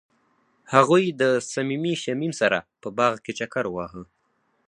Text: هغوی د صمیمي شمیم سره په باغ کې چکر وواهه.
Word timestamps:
هغوی 0.73 1.05
د 1.21 1.23
صمیمي 1.53 1.93
شمیم 2.03 2.33
سره 2.41 2.57
په 2.81 2.87
باغ 2.97 3.13
کې 3.25 3.31
چکر 3.39 3.65
وواهه. 3.69 4.03